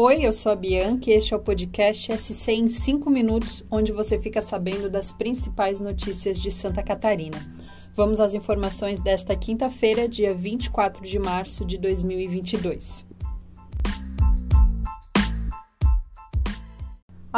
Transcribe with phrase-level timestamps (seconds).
[0.00, 3.90] Oi, eu sou a Bianca e este é o podcast SC em 5 minutos, onde
[3.90, 7.36] você fica sabendo das principais notícias de Santa Catarina.
[7.94, 13.07] Vamos às informações desta quinta-feira, dia 24 de março de 2022.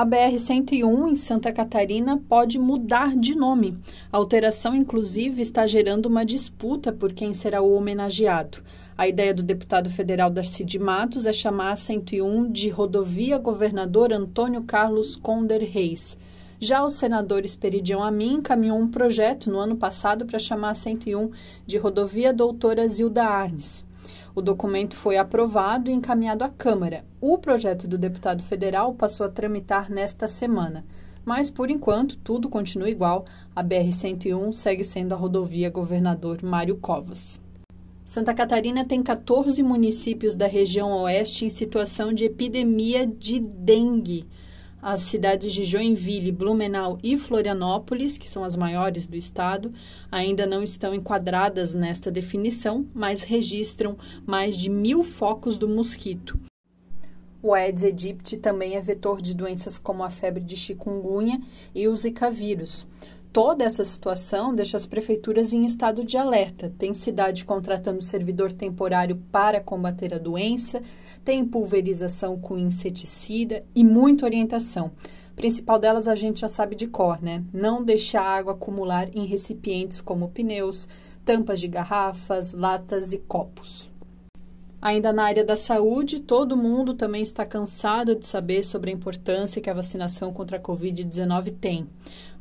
[0.01, 3.77] A BR-101 em Santa Catarina pode mudar de nome.
[4.11, 8.63] A alteração, inclusive, está gerando uma disputa por quem será o homenageado.
[8.97, 14.11] A ideia do deputado federal Darcy de Matos é chamar a 101 de Rodovia Governador
[14.11, 16.17] Antônio Carlos Conder Reis.
[16.59, 21.31] Já o senador Esperidião Amin encaminhou um projeto no ano passado para chamar a 101
[21.67, 23.85] de Rodovia Doutora Zilda Arnes.
[24.35, 27.05] O documento foi aprovado e encaminhado à Câmara.
[27.21, 30.85] O projeto do deputado federal passou a tramitar nesta semana.
[31.25, 33.25] Mas, por enquanto, tudo continua igual.
[33.55, 37.41] A BR-101 segue sendo a rodovia Governador Mário Covas.
[38.05, 44.27] Santa Catarina tem 14 municípios da região oeste em situação de epidemia de dengue.
[44.83, 49.73] As cidades de Joinville, Blumenau e Florianópolis, que são as maiores do estado,
[50.11, 56.41] ainda não estão enquadradas nesta definição, mas registram mais de mil focos do mosquito.
[57.43, 61.41] O Aedes aegypti também é vetor de doenças como a febre de chikungunya
[61.75, 62.87] e o zika vírus.
[63.33, 66.73] Toda essa situação deixa as prefeituras em estado de alerta.
[66.77, 70.83] Tem cidade contratando servidor temporário para combater a doença,
[71.25, 74.93] tem pulverização com inseticida e muita orientação.
[75.37, 77.43] Principal delas a gente já sabe de cor, né?
[77.53, 80.87] Não deixar água acumular em recipientes como pneus,
[81.25, 83.91] tampas de garrafas, latas e copos.
[84.83, 89.61] Ainda na área da saúde, todo mundo também está cansado de saber sobre a importância
[89.61, 91.87] que a vacinação contra a Covid-19 tem.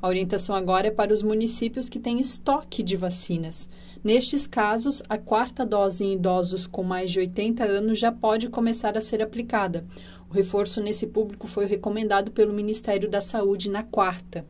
[0.01, 3.67] A orientação agora é para os municípios que têm estoque de vacinas.
[4.01, 8.97] Nestes casos, a quarta dose em idosos com mais de 80 anos já pode começar
[8.97, 9.85] a ser aplicada.
[10.29, 14.45] O reforço nesse público foi recomendado pelo Ministério da Saúde na quarta.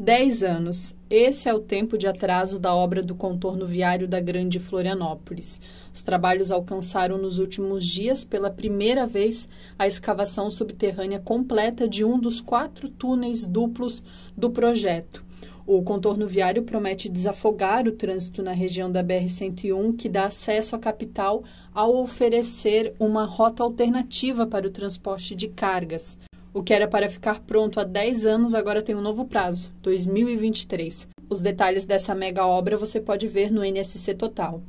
[0.00, 0.96] 10 anos.
[1.10, 5.60] Esse é o tempo de atraso da obra do contorno viário da Grande Florianópolis.
[5.92, 9.46] Os trabalhos alcançaram nos últimos dias, pela primeira vez,
[9.78, 14.02] a escavação subterrânea completa de um dos quatro túneis duplos
[14.34, 15.22] do projeto.
[15.66, 20.78] O contorno viário promete desafogar o trânsito na região da BR-101, que dá acesso à
[20.78, 21.44] capital
[21.74, 26.16] ao oferecer uma rota alternativa para o transporte de cargas.
[26.52, 31.06] O que era para ficar pronto há 10 anos agora tem um novo prazo, 2023.
[31.28, 34.60] Os detalhes dessa mega obra você pode ver no NSC Total.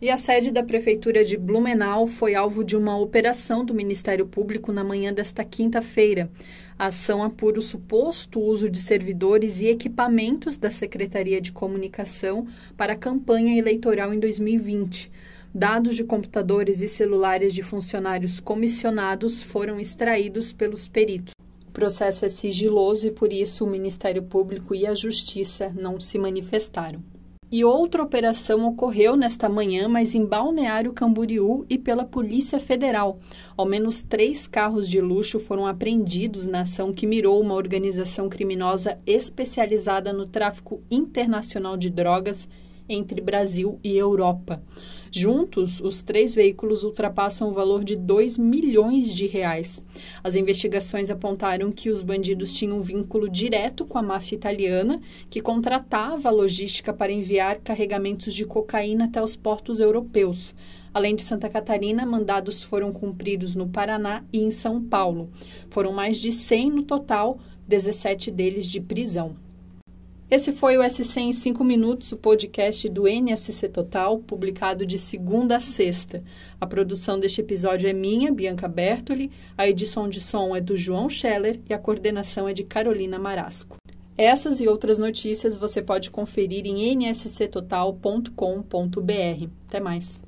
[0.00, 4.70] E a sede da Prefeitura de Blumenau foi alvo de uma operação do Ministério Público
[4.70, 6.30] na manhã desta quinta-feira.
[6.78, 12.46] A ação apura o suposto uso de servidores e equipamentos da Secretaria de Comunicação
[12.76, 15.10] para a campanha eleitoral em 2020.
[15.56, 21.32] Dados de computadores e celulares de funcionários comissionados foram extraídos pelos peritos.
[21.68, 26.18] O processo é sigiloso e, por isso, o Ministério Público e a Justiça não se
[26.18, 27.00] manifestaram.
[27.52, 33.20] E outra operação ocorreu nesta manhã, mas em Balneário Camboriú e pela Polícia Federal.
[33.56, 38.98] Ao menos três carros de luxo foram apreendidos na ação que mirou uma organização criminosa
[39.06, 42.48] especializada no tráfico internacional de drogas
[42.88, 44.62] entre Brasil e Europa.
[45.16, 49.80] Juntos, os três veículos ultrapassam o valor de 2 milhões de reais.
[50.24, 55.00] As investigações apontaram que os bandidos tinham um vínculo direto com a máfia italiana,
[55.30, 60.52] que contratava a logística para enviar carregamentos de cocaína até os portos europeus.
[60.92, 65.30] Além de Santa Catarina, mandados foram cumpridos no Paraná e em São Paulo.
[65.70, 69.36] Foram mais de 100 no total, 17 deles de prisão.
[70.34, 75.58] Esse foi o SC em 5 minutos, o podcast do NSC Total, publicado de segunda
[75.58, 76.24] a sexta.
[76.60, 81.08] A produção deste episódio é minha, Bianca Bertoli, a edição de som é do João
[81.08, 83.76] Scheller e a coordenação é de Carolina Marasco.
[84.18, 89.48] Essas e outras notícias você pode conferir em nsctotal.com.br.
[89.68, 90.20] Até mais.